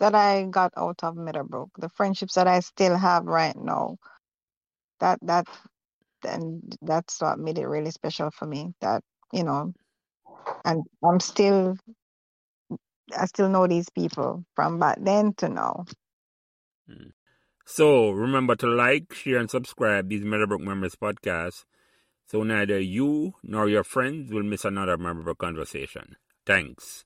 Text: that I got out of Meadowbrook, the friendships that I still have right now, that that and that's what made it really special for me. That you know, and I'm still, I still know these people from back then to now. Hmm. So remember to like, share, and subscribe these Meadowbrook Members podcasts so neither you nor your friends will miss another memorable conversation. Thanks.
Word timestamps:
that 0.00 0.14
I 0.14 0.44
got 0.44 0.72
out 0.76 1.04
of 1.04 1.16
Meadowbrook, 1.16 1.70
the 1.78 1.88
friendships 1.90 2.34
that 2.34 2.48
I 2.48 2.60
still 2.60 2.96
have 2.96 3.26
right 3.26 3.56
now, 3.56 3.98
that 5.00 5.18
that 5.22 5.46
and 6.26 6.76
that's 6.82 7.20
what 7.20 7.38
made 7.38 7.58
it 7.58 7.66
really 7.68 7.90
special 7.92 8.30
for 8.30 8.46
me. 8.46 8.74
That 8.80 9.02
you 9.32 9.44
know, 9.44 9.72
and 10.64 10.84
I'm 11.04 11.20
still, 11.20 11.76
I 13.18 13.26
still 13.26 13.48
know 13.50 13.66
these 13.68 13.90
people 13.90 14.44
from 14.56 14.78
back 14.80 14.98
then 15.00 15.34
to 15.38 15.48
now. 15.50 15.86
Hmm. 16.88 17.10
So 17.66 18.10
remember 18.10 18.56
to 18.56 18.66
like, 18.68 19.14
share, 19.14 19.38
and 19.38 19.50
subscribe 19.50 20.08
these 20.10 20.24
Meadowbrook 20.24 20.60
Members 20.62 20.96
podcasts 20.96 21.64
so 22.28 22.42
neither 22.44 22.80
you 22.80 23.34
nor 23.44 23.68
your 23.68 23.84
friends 23.84 24.32
will 24.32 24.42
miss 24.44 24.64
another 24.64 24.98
memorable 24.98 25.36
conversation. 25.36 26.16
Thanks. 26.46 26.98